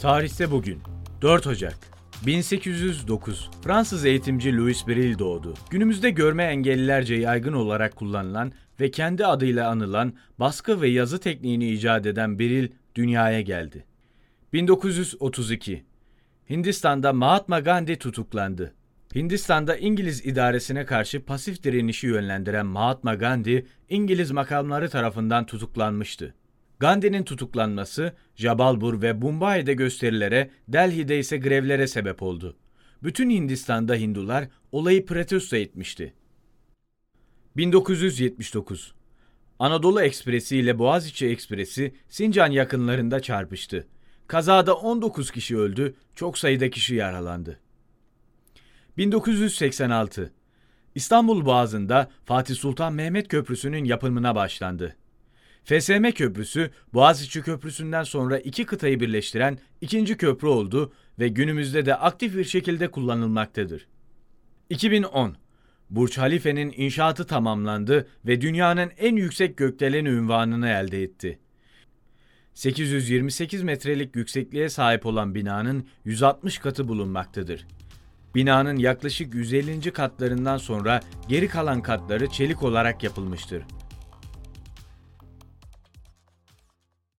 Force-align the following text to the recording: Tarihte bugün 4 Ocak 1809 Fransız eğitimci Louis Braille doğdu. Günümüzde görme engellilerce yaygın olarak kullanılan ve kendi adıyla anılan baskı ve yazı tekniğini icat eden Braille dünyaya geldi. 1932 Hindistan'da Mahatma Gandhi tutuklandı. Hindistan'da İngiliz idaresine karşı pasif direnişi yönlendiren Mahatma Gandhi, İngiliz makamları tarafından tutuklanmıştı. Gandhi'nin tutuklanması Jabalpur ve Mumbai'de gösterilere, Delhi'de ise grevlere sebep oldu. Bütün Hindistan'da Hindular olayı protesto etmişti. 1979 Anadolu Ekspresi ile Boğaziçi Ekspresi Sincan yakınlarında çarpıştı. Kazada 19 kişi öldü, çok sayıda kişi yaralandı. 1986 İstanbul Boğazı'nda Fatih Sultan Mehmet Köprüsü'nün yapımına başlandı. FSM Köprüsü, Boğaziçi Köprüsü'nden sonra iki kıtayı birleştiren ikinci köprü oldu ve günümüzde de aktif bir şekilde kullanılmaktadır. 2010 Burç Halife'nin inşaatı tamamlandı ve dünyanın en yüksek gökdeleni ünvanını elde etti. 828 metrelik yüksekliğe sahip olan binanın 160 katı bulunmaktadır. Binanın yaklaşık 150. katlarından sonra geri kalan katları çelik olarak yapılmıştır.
Tarihte 0.00 0.50
bugün 0.50 0.78
4 1.22 1.46
Ocak 1.46 1.78
1809 2.26 3.50
Fransız 3.64 4.04
eğitimci 4.04 4.56
Louis 4.56 4.86
Braille 4.88 5.18
doğdu. 5.18 5.54
Günümüzde 5.70 6.10
görme 6.10 6.44
engellilerce 6.44 7.14
yaygın 7.14 7.52
olarak 7.52 7.96
kullanılan 7.96 8.52
ve 8.80 8.90
kendi 8.90 9.26
adıyla 9.26 9.70
anılan 9.70 10.12
baskı 10.38 10.80
ve 10.80 10.88
yazı 10.88 11.20
tekniğini 11.20 11.72
icat 11.72 12.06
eden 12.06 12.38
Braille 12.38 12.68
dünyaya 12.94 13.40
geldi. 13.40 13.84
1932 14.52 15.84
Hindistan'da 16.50 17.12
Mahatma 17.12 17.60
Gandhi 17.60 17.98
tutuklandı. 17.98 18.74
Hindistan'da 19.14 19.76
İngiliz 19.76 20.26
idaresine 20.26 20.84
karşı 20.84 21.24
pasif 21.24 21.62
direnişi 21.62 22.06
yönlendiren 22.06 22.66
Mahatma 22.66 23.14
Gandhi, 23.14 23.66
İngiliz 23.88 24.30
makamları 24.30 24.90
tarafından 24.90 25.46
tutuklanmıştı. 25.46 26.34
Gandhi'nin 26.78 27.22
tutuklanması 27.24 28.12
Jabalpur 28.34 29.02
ve 29.02 29.12
Mumbai'de 29.12 29.74
gösterilere, 29.74 30.50
Delhi'de 30.68 31.18
ise 31.18 31.38
grevlere 31.38 31.86
sebep 31.86 32.22
oldu. 32.22 32.56
Bütün 33.02 33.30
Hindistan'da 33.30 33.94
Hindular 33.94 34.48
olayı 34.72 35.06
protesto 35.06 35.56
etmişti. 35.56 36.14
1979 37.56 38.94
Anadolu 39.58 40.02
Ekspresi 40.02 40.56
ile 40.56 40.78
Boğaziçi 40.78 41.26
Ekspresi 41.26 41.94
Sincan 42.08 42.50
yakınlarında 42.50 43.20
çarpıştı. 43.20 43.86
Kazada 44.26 44.74
19 44.74 45.30
kişi 45.30 45.58
öldü, 45.58 45.94
çok 46.14 46.38
sayıda 46.38 46.70
kişi 46.70 46.94
yaralandı. 46.94 47.60
1986 48.96 50.32
İstanbul 50.94 51.44
Boğazı'nda 51.44 52.10
Fatih 52.24 52.54
Sultan 52.54 52.92
Mehmet 52.92 53.28
Köprüsü'nün 53.28 53.84
yapımına 53.84 54.34
başlandı. 54.34 54.96
FSM 55.66 56.10
Köprüsü, 56.10 56.70
Boğaziçi 56.94 57.42
Köprüsü'nden 57.42 58.02
sonra 58.02 58.38
iki 58.38 58.66
kıtayı 58.66 59.00
birleştiren 59.00 59.58
ikinci 59.80 60.16
köprü 60.16 60.48
oldu 60.48 60.92
ve 61.18 61.28
günümüzde 61.28 61.86
de 61.86 61.94
aktif 61.94 62.36
bir 62.36 62.44
şekilde 62.44 62.90
kullanılmaktadır. 62.90 63.86
2010 64.70 65.36
Burç 65.90 66.18
Halife'nin 66.18 66.74
inşaatı 66.76 67.26
tamamlandı 67.26 68.08
ve 68.26 68.40
dünyanın 68.40 68.90
en 68.98 69.16
yüksek 69.16 69.56
gökdeleni 69.56 70.08
ünvanını 70.08 70.68
elde 70.68 71.02
etti. 71.02 71.38
828 72.54 73.62
metrelik 73.62 74.16
yüksekliğe 74.16 74.68
sahip 74.68 75.06
olan 75.06 75.34
binanın 75.34 75.86
160 76.04 76.58
katı 76.58 76.88
bulunmaktadır. 76.88 77.66
Binanın 78.34 78.76
yaklaşık 78.76 79.34
150. 79.34 79.92
katlarından 79.92 80.56
sonra 80.56 81.00
geri 81.28 81.48
kalan 81.48 81.82
katları 81.82 82.26
çelik 82.26 82.62
olarak 82.62 83.02
yapılmıştır. 83.02 83.62